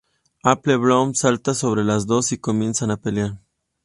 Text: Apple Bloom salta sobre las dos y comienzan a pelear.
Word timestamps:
Apple 0.43 0.77
Bloom 0.79 1.13
salta 1.13 1.53
sobre 1.53 1.83
las 1.83 2.07
dos 2.07 2.31
y 2.31 2.39
comienzan 2.39 2.89
a 2.89 2.97
pelear. 2.97 3.37